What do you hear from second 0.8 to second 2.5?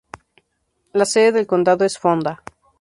La sede del condado es Fonda.